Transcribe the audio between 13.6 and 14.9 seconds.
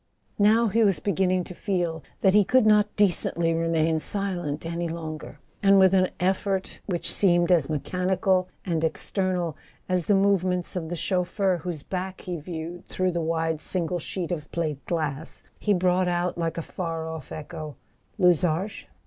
single sheet of plate